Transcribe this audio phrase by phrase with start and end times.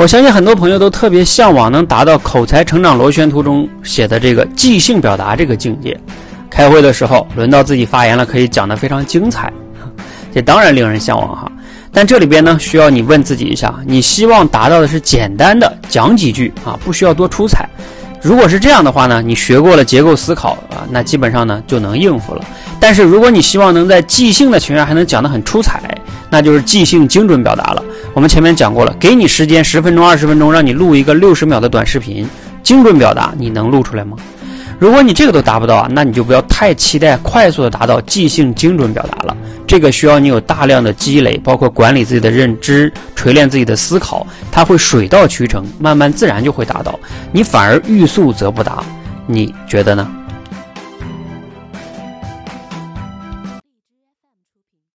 [0.00, 5.94] 我相信很多朋友都特别向往能达到口才成长螺旋图中写的这个即兴表达这个境界。
[6.48, 9.52] 开会的时候，轮到自己发言了，可以讲得非常精彩，
[10.32, 11.52] 这当然令人向往哈。
[11.92, 17.68] 但这里边呢，需要你问自己一下：你希望达到的是简单的讲几句啊，不需要多出彩。
[18.22, 22.42] 如果是这样的话呢，你学过了结构思考啊，那基本上呢就能应付了。
[22.80, 25.78] 但是如果你希望能在即兴的情况下还能讲得很出彩，
[26.30, 27.84] 那就是即兴精准表达了。
[28.14, 32.26] 我们前面讲过了，给你时间十分钟、二十分钟，让你录一个六十秒的短视频，
[32.62, 34.16] 精准表达，你能录出来吗？
[34.78, 39.36] 如果你这个都达不到啊，那你就不要太期待快速的达到即兴精准表达了。
[39.66, 46.98] 这个需要你有大量的积累，包括管理自己的认知、锤炼自己的思考，它会水到渠成，慢慢自然就会达到。
[47.30, 48.82] 你反而欲速则不达，
[49.26, 50.08] 你觉得呢？